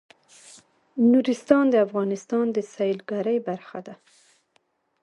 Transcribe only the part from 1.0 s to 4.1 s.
نورستان د افغانستان د سیلګرۍ برخه ده.